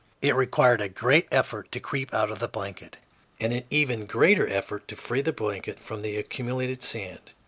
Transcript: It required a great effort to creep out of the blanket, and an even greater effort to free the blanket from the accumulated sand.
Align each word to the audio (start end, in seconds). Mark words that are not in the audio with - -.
It 0.19 0.33
required 0.33 0.81
a 0.81 0.89
great 0.89 1.27
effort 1.31 1.71
to 1.71 1.79
creep 1.79 2.11
out 2.11 2.31
of 2.31 2.39
the 2.39 2.47
blanket, 2.47 2.97
and 3.39 3.53
an 3.53 3.65
even 3.69 4.07
greater 4.07 4.47
effort 4.47 4.87
to 4.87 4.95
free 4.95 5.21
the 5.21 5.31
blanket 5.31 5.79
from 5.79 6.01
the 6.01 6.17
accumulated 6.17 6.81
sand. 6.81 7.21